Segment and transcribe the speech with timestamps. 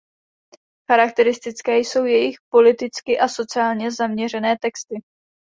[0.91, 4.95] Charakteristické jsou jejich politicky a sociálně zaměřené texty.